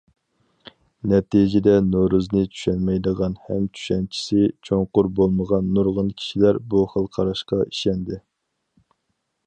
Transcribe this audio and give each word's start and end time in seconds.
نەتىجىدە، 1.11 1.73
نورۇزنى 1.89 2.41
چۈشەنمەيدىغان 2.55 3.35
ھەم 3.49 3.67
چۈشەنچىسى 3.79 4.47
چوڭقۇر 4.69 5.11
بولمىغان 5.21 5.69
نۇرغۇن 5.77 6.11
كىشىلەر 6.23 6.61
بۇ 6.73 6.83
خىل 6.95 7.11
قاراشقا 7.19 7.61
ئىشەندى. 7.69 8.19